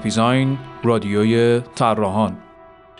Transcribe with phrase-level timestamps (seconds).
[0.00, 2.36] ژاپیزاین رادیوی طراحان.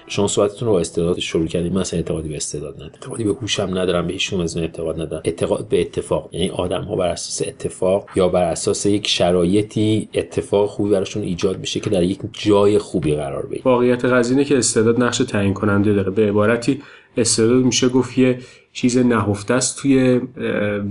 [0.07, 1.73] شما صحبتتون رو با استعداد شروع کردیم.
[1.73, 2.91] من اعتقادی به استعداد ندارم.
[2.95, 5.23] اعتقادی به هوشم ندارم به هیچ از اعتقاد ندارم.
[5.25, 6.29] اعتقاد به اتفاق.
[6.32, 11.59] یعنی آدم ها بر اساس اتفاق یا بر اساس یک شرایطی اتفاق خوبی براشون ایجاد
[11.59, 13.62] میشه که در یک جای خوبی قرار بگیره.
[13.64, 16.11] واقعیت قضیه که استعداد نقش تعیین کننده داره.
[16.11, 16.82] به عبارتی
[17.17, 18.39] استعداد میشه گفت یه
[18.73, 20.21] چیز نهفته است توی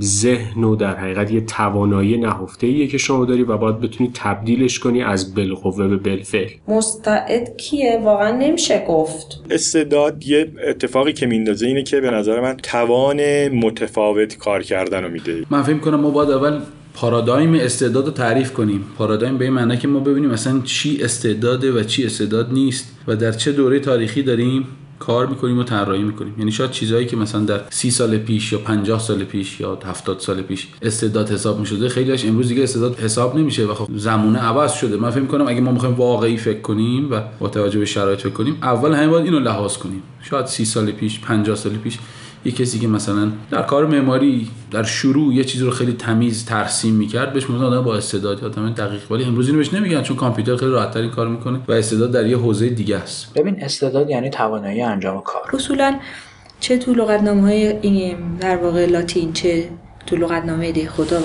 [0.01, 4.79] ذهن و در حقیقت یه توانایی نهفته ایه که شما داری و باید بتونی تبدیلش
[4.79, 6.49] کنی از بالقوه به بالفعل.
[6.67, 9.43] مستعد کیه؟ واقعا نمیشه گفت.
[9.49, 15.09] استعداد یه اتفاقی که میندازه اینه که به نظر من توان متفاوت کار کردن رو
[15.09, 15.45] میده.
[15.49, 16.59] من فکر کنم ما باید اول
[16.93, 18.85] پارادایم استعداد رو تعریف کنیم.
[18.97, 23.15] پارادایم به این معنی که ما ببینیم مثلا چی استعداده و چی استعداد نیست و
[23.15, 24.67] در چه دوره تاریخی داریم
[24.99, 26.35] کار می‌کنیم و طراحی می‌کنیم.
[26.37, 30.19] یعنی شاید چیزهایی که مثلا در سی سال پیش یا 50 سال پیش یا 70
[30.19, 34.73] سال پیش استعداد حساب می‌شده خیلیش امروز دیگه استعداد حساب نمیشه و خب زمونه عوض
[34.73, 34.97] شده.
[34.97, 38.29] من فکر کنم اگه ما می‌خوایم واقعی فکر کنیم و با توجه به شرایط فکر
[38.29, 40.03] کنیم اول همین باید اینو لحاظ کنیم.
[40.21, 41.97] شاید سی سال پیش 50 سال پیش
[42.45, 46.93] یه کسی که مثلا در کار معماری در شروع یه چیزی رو خیلی تمیز ترسیم
[46.93, 48.43] می‌کرد بهش میگن آدم با استعداد.
[48.43, 49.11] یا تمام دقیق.
[49.11, 52.25] ولی امروز اینو بهش نمیگن چون کامپیوتر خیلی راحت‌تر این کار می‌کنه و استعداد در
[52.25, 53.33] یه حوزه دیگه است.
[53.33, 55.41] ببین استعداد یعنی توانایی انجام کار.
[55.53, 55.99] اصولا
[56.59, 59.69] چه تو لغتنامه های این در واقع لاتین چه
[60.05, 61.23] تو لغتنامه ده خدا و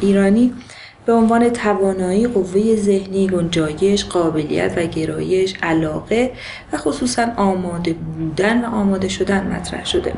[0.00, 0.52] ایرانی
[1.06, 6.30] به عنوان توانایی قوه ذهنی گنجایش قابلیت و گرایش علاقه
[6.72, 10.12] و خصوصا آماده بودن و آماده شدن مطرح شده.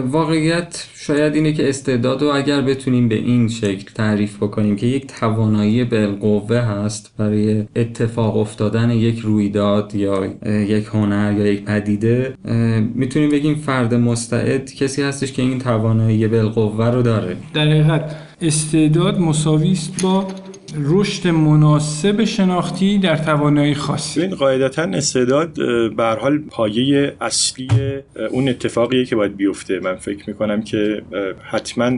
[0.00, 5.06] واقعیت شاید اینه که استعداد رو اگر بتونیم به این شکل تعریف بکنیم که یک
[5.06, 12.34] توانایی بالقوه هست برای اتفاق افتادن یک رویداد یا یک هنر یا یک پدیده
[12.94, 17.36] می‌تونیم بگیم فرد مستعد کسی هستش که این توانایی بالقوه رو داره.
[17.54, 20.28] در حقیقت استعداد مساوی است با
[20.76, 24.22] رشد مناسب شناختی در توانایی خاصی.
[24.22, 25.52] این قاعدتا استعداد
[25.96, 27.68] به حال پایه اصلی
[28.30, 29.80] اون اتفاقیه که باید بیفته.
[29.80, 31.02] من فکر می‌کنم که
[31.42, 31.90] حتما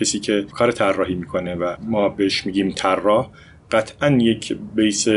[0.00, 3.28] کسی که کار طراحی می‌کنه و ما بهش میگیم طراح
[3.72, 5.08] قطعا یک بیس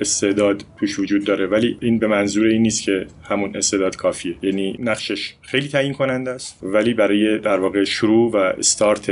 [0.00, 4.34] استعداد توش وجود داره ولی این به منظور این نیست که همون استعداد کافیه.
[4.42, 9.10] یعنی نقشش خیلی تعیین کننده است ولی برای در واقع شروع و استارت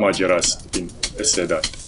[0.00, 0.88] ماجراست این
[1.20, 1.83] استعداد.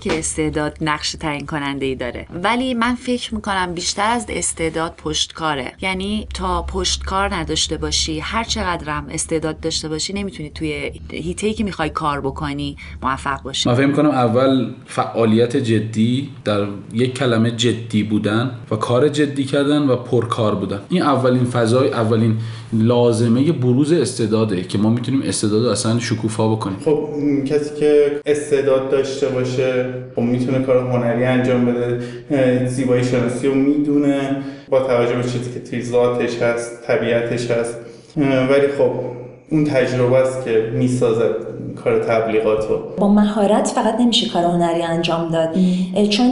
[0.00, 2.26] که استعداد نقش تعیین کننده ای داره.
[2.42, 5.72] ولی من فکر می‌کنم بیشتر از استعداد پشتکاره.
[5.80, 11.64] یعنی تا پشتکار نداشته باشی هر چقدر هم استعداد داشته باشی نمی‌تونی توی هیته که
[11.64, 13.68] می‌خوای کار بکنی موفق باشی.
[13.68, 19.82] من فکر می‌کنم اول فعالیت جدی در یک کلمه جدی بودن و کار جدی کردن
[19.82, 20.80] و پرکار بودن.
[20.88, 22.38] این اولین فضای اولین
[22.72, 26.76] لازمه بروز استعداده که ما می‌تونیم استعداد اصلا شکوفا بکنیم.
[26.84, 27.08] خب
[27.44, 29.84] کسی که استعداد داشته باشه
[30.16, 32.00] خب می‌تونه کار هنری انجام بده
[32.66, 34.36] زیبایی شناسی رو می‌دونه
[34.68, 37.76] با توجه به چیزی که توی ذاتش هست طبیعتش هست.
[38.50, 38.90] ولی خب
[39.50, 41.34] اون تجربه است که می‌سازد
[41.84, 42.78] کار تبلیغات رو.
[42.98, 45.48] با مهارت فقط نمیشه کار هنری انجام داد.
[46.08, 46.26] چون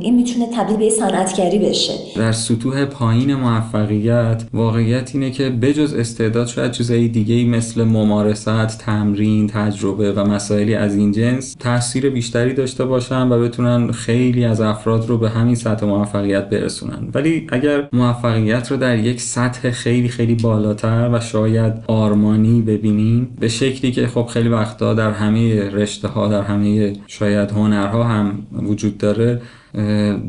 [0.00, 1.92] این می‌تونه تبدیل به صنعتگری بشه.
[2.16, 9.46] در سطوح پایین موفقیت واقعیت اینه که بجز استعداد شاید چیزایی دیگه مثل ممارست تمرین
[9.46, 15.08] تجربه و مسائلی از این جنس تاثیر بیشتری داشته باشن و بتونن خیلی از افراد
[15.08, 17.08] رو به همین سطح موفقیت برسونن.
[17.14, 23.48] ولی اگر موفقیت رو در یک سطح خیلی خیلی بالاتر و شاید آرمانی ببینیم به
[23.48, 28.98] شکلی که خب خیلی وقتا در همه رشته ها در همه شاید هنرها هم وجود
[28.98, 29.40] داره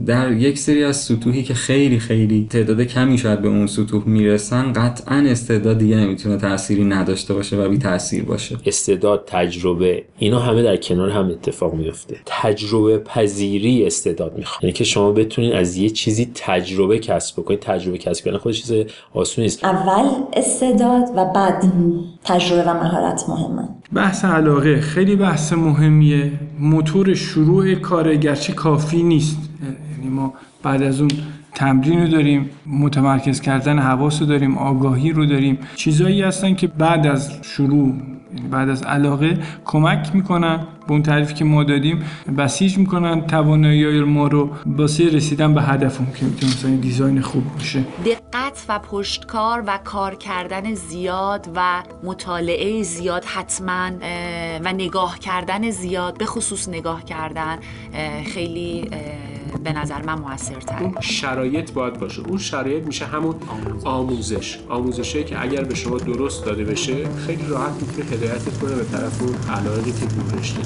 [0.06, 4.74] در یک سری از سطوحی که خیلی خیلی تعداد کمی شاید به اون سطوح می‌رسن
[4.74, 8.58] قطعا استعداد دیگه نمی‌تونه تأثیری نداشته باشه و بی تاثیر باشه.
[8.66, 14.64] استعداد تجربه اینا همه در کنار هم اتفاق میفته تجربه پذیری استعداد می‌خواد.
[14.64, 18.74] یعنی که شما بتونید از یه چیزی تجربه کسب بکنید تجربه کسب کردن خودش چیز
[19.14, 19.66] آسونی نیست.
[19.66, 21.64] اول استعداد و بعد
[22.24, 23.70] تجربه و مهارت مهمه.
[23.94, 26.32] بحث علاقه خیلی بحث مهمیه.
[26.60, 29.50] موتور شروع کار گرچه کافی نیست.
[29.98, 30.34] یعنی ما
[30.64, 31.12] بعد از اون
[31.56, 35.60] تمرین رو داریم متمرکز کردن حواس رو داریم آگاهی رو داریم.
[35.76, 37.94] چیزایی هستن که بعد از شروع
[38.36, 42.04] یعنی بعد از علاقه کمک می‌کنن به اون تعریفی که ما دادیم
[42.38, 47.80] بسیج می‌کنن توانایی ما رو واسه رسیدن به هدفمون که می‌تونه مثلا دیزاین خوب باشه.
[48.06, 53.90] دقت و پشتکار و کار کردن زیاد و مطالعه زیاد حتما
[54.64, 57.58] و نگاه کردن زیاد به خصوص نگاه کردن
[58.34, 58.90] خیلی
[59.58, 62.22] به نظر من موثرتر اون شرایط باید باشه.
[62.22, 63.36] اون شرایط میشه همون
[63.84, 64.60] آموزش.
[64.70, 69.22] آموزشه که اگر به شما درست داده بشه خیلی راحت می‌تونه هدایتت کنه به طرف
[69.22, 70.62] اون علایقی که دور رشته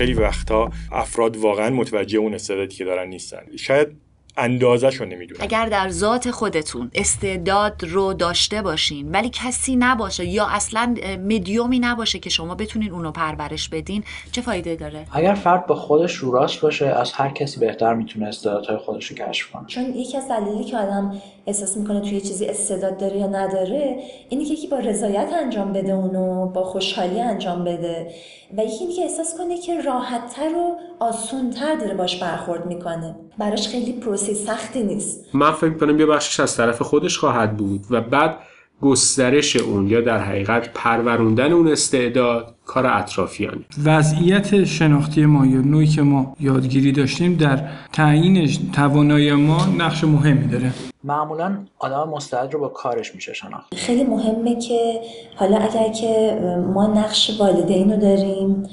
[0.00, 3.42] خیلی وقتا افراد واقعا متوجه اون استعدادی که دارن نیستن.
[3.56, 3.88] شاید
[4.36, 10.46] اندازش رو نمی‌دونن اگر در ذات خودتون استعداد رو داشته باشین ولی کسی نباشه یا
[10.46, 10.94] اصلا
[11.24, 16.14] مدیومی نباشه که شما بتونین اونو پرورش بدین چه فایده داره؟ اگر فرد با خودش
[16.14, 19.66] رو راست باشه از هر کسی بهتر می‌تونه استعدادهای خودش رو کشف کنه.
[19.66, 23.98] چون یکی از دلایلی که آدم احساس می‌کنه توی چیزی استعداد داره یا نداره
[24.28, 28.10] اینی که یکی با رضایت انجام بده اونو با خوشحالی انجام بده.
[28.56, 33.14] و یکی اینی که احساس کنه که راحتتر و آسونتر داره باش برخورد می‌کنه.
[33.38, 35.24] براش خیلی پروسه سختی نیست.
[35.34, 38.36] من فکر کنم یه بخشش از طرف خودش خواهد بود و بعد
[38.82, 43.60] گسترش اون یا در حقیقت پروروندن اون استعداد کار اطرافیانه.
[43.84, 50.48] وضعیت شناختی ما یا نوعی که ما یادگیری داشتیم در تعیین توانایی ما نقش مهمی
[50.48, 50.72] داره.
[51.04, 53.74] معمولا آدم مستعد رو با کارش میشه شناخت.
[53.74, 55.00] خیلی مهمه که
[55.36, 56.38] حالا اگر که
[56.74, 58.68] ما نقش والدین رو داریم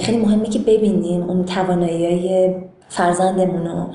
[0.00, 2.54] خیلی مهمه که ببینیم اون توانایی
[2.88, 3.86] فرزندمون رو.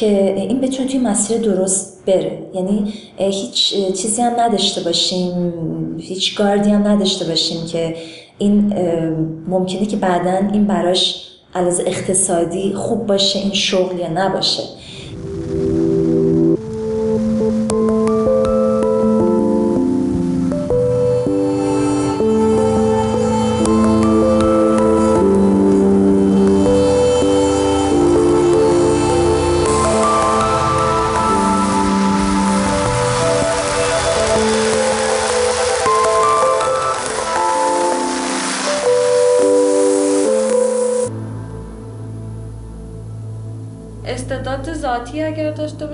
[0.00, 2.38] که این بتونه توی مسیر درست بره.
[2.54, 5.52] یعنی هیچ چیزی هم نداشته باشیم
[5.98, 7.96] هیچ گاردی هم نداشته باشیم که
[8.38, 8.74] این
[9.48, 11.24] ممکنه که بعدا این براش
[11.54, 14.62] علاز اقتصادی خوب باشه این شغل یا نباشه.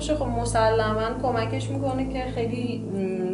[0.09, 2.85] باشه خب مسلما کمکش می‌کنه که خیلی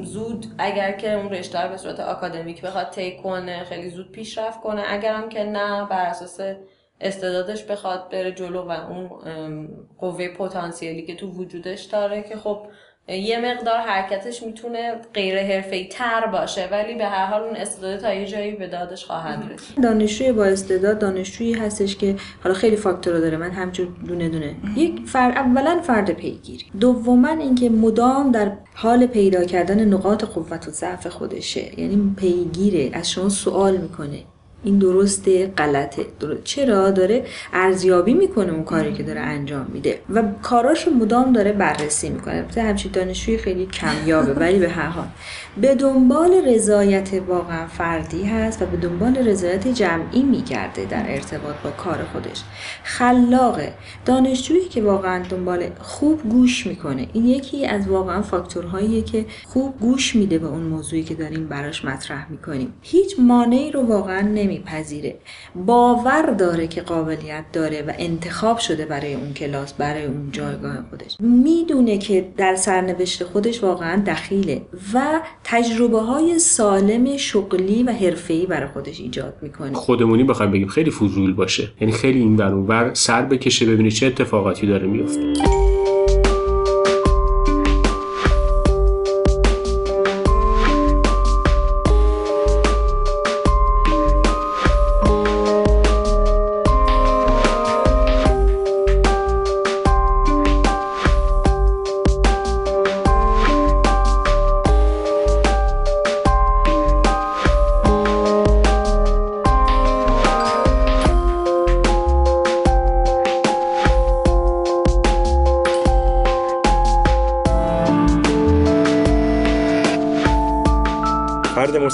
[0.02, 4.82] زود اگر که اون رشته به صورت آکادمیک بخواد تیک کنه خیلی زود پیشرفت کنه.
[4.86, 6.40] اگرم که نه بر اساس
[7.00, 9.08] استعدادش بخواد بره جلو و اون
[9.98, 12.66] قوه پتانسیلی که تو وجودش داره که خب
[13.16, 18.14] یه مقدار حرکتش می‌تونه غیر حرفه‌ای تر باشه ولی به هر حال اون استعداد تا
[18.14, 19.84] یه جایی به دادش خواهد رسید.
[19.84, 24.54] دانشجوی با استعداد دانشجویی هستش که حالا خیلی فاکتور داره من همچون دونه دونه.
[24.76, 26.64] یک فرد اولا فرد پیگیری.
[26.80, 31.80] دوما اینکه مدام در حال پیدا کردن نقاط قوت و ضعف خودشه.
[31.80, 34.18] یعنی پیگیره از شما سوال می‌کنه.
[34.64, 36.06] این درسته غلطه.
[36.20, 36.44] درست.
[36.44, 40.00] چرا؟ داره ارزیابی می‌کنه اون کاری که داره انجام میده.
[40.10, 42.34] و کاراشو مدام داره بررسی می‌کنه.
[42.34, 45.06] البته همچین دانشجوی خیلی کمیابه ولی به هر حال.
[45.60, 51.70] به دنبال رضایت واقعا فردی هست و به دنبال رضایت جمعی میگرده در ارتباط با
[51.70, 52.42] کار خودش.
[52.84, 53.72] خلاقه.
[54.04, 57.08] دانشجویی که واقعا دنبال خوب گوش می‌کنه.
[57.12, 61.84] این یکی از واقعا فاکتورهاییه که خوب گوش میده به اون موضوعی که داریم براش
[61.84, 62.72] مطرح می‌کنیم.
[62.82, 64.20] هیچ مانعی رو واقعا
[64.50, 65.16] نمیپذیره.
[65.66, 71.16] باور داره که قابلیت داره و انتخاب شده برای اون کلاس برای اون جایگاه خودش.
[71.20, 74.62] می‌دونه که در سرنوشت خودش واقعا دخیله
[74.94, 79.72] و تجربه های سالم شغلی و حرفه‌ای برای خودش ایجاد می‌کنه.
[79.72, 81.68] خودمونی بخوایم بگیم خیلی فضول باشه.
[81.80, 85.32] یعنی خیلی این ور سر بکشه ببینی چه اتفاقاتی داره میفته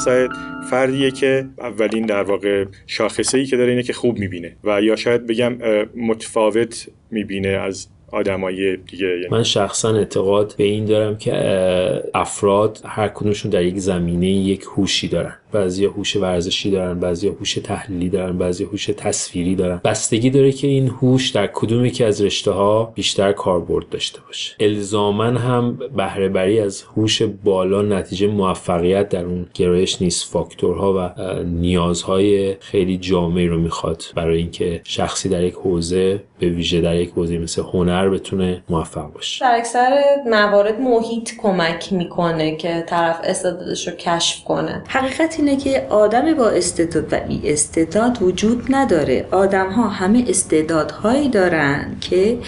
[0.06, 0.30] مستعد
[0.70, 4.96] فردیه که اولین در واقع شاخصه ای که داره اینه که خوب می‌بینه و یا
[4.96, 5.58] شاید بگم
[5.96, 9.06] متفاوت می‌بینه از آدمای دیگه.
[9.06, 11.32] یعنی من شخصا اعتقاد به این دارم که
[12.14, 15.34] افراد هر کدومشون در یک زمینه یک هوشی دارن.
[15.52, 19.80] بعضیا هوش ورزشی دارن بعضیا هوش تحلیلی دارن بعضیا هوش تصویری دارن.
[19.84, 24.54] بستگی داره که این هوش در کدوم یکی از رشته ها بیشتر کاربرد داشته باشه.
[24.60, 30.32] الزاما هم بهره بری از هوش بالا نتیجه موفقیت در اون گرایش نیست.
[30.32, 36.80] فاکتورها و نیازهای خیلی جامعی رو می‌خواد برای اینکه شخصی در یک حوزه به ویژه
[36.80, 39.44] در یک حوزه مثل هنر بتونه موفق باشه.
[39.44, 44.82] در اکثر موارد محیط کمک می‌کنه که طرف استعدادش رو کشف کنه.
[44.88, 49.28] حقیقت اینه که آدم با استعداد و بی استعداد وجود نداره.
[49.30, 52.38] آدم ها همه استعدادهایی دارن که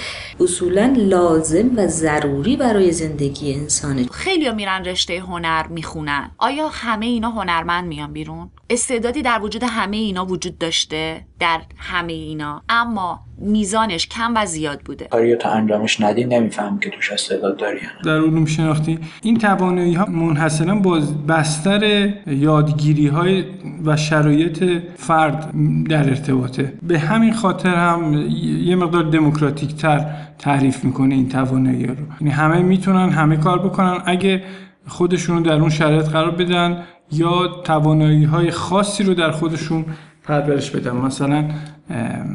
[0.40, 4.06] اصولا لازم و ضروری برای زندگی انسانه.
[4.06, 6.30] خیلی ها میرن رشته هنر می‌خونن.
[6.38, 12.12] آیا همه اینا هنرمند میان بیرون؟ استعدادی در وجود همه اینا وجود داشته در همه
[12.12, 12.62] اینا.
[12.68, 15.04] اما میزانش کم و زیاد بوده.
[15.04, 20.06] کاری تا انجامش ندی نمیفهم که توش استعداد داری در علوم شناختی این توانایی ها
[20.06, 23.44] منحصرا با بستر یادگیری های
[23.84, 25.54] و شرایط فرد
[25.88, 26.72] در ارتباطه.
[26.82, 28.14] به همین خاطر هم
[28.62, 30.06] یه مقدار دموکراتیک تر
[30.38, 31.94] تعریف می‌کنه این توانایی رو.
[32.20, 34.02] یعنی همه می‌تونن همه کار بکنن.
[34.04, 34.42] اگه
[34.86, 39.84] خودشون در اون شرایط قرار بدن یا توانایی های خاصی رو در خودشون
[40.24, 40.96] پرورش بدن.
[40.96, 41.44] مثلا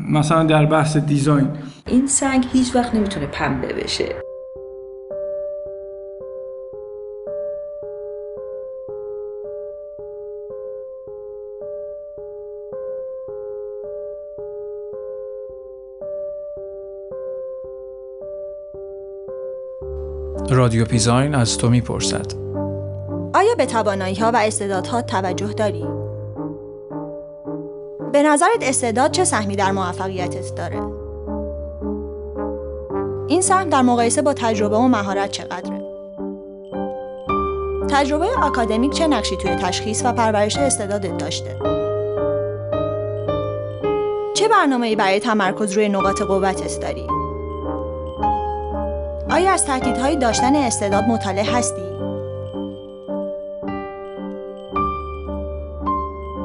[0.10, 1.48] مثلا در بحث دیزاین.
[1.88, 4.16] این سنگ هیچ وقت نمی‌تونه پنبه بشه.
[20.50, 22.43] رادیو پیزاین از تو می‌پرسد.
[23.64, 25.86] به توانایی ها و استعدادها توجه داری؟
[28.12, 30.82] به نظرت استعداد چه سهمی در موفقیتت داره؟
[33.28, 35.82] این سهم در مقایسه با تجربه و مهارت چقدره؟
[37.90, 41.60] تجربه آکادمیک چه نقشی توی تشخیص و پرورش استعدادت داشته؟
[44.34, 47.08] چه برنامه‌ای برای تمرکز روی نقاط قوتت داری؟
[49.30, 51.83] آیا از تهدیدهای داشتن استعداد مطلع هستی؟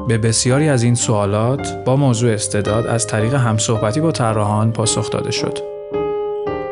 [0.09, 5.31] به بسیاری از این سوالات با موضوع استعداد از طریق همصحبتی با طراحان پاسخ داده
[5.31, 5.59] شد.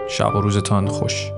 [0.10, 1.32] شب و روزتان خوش.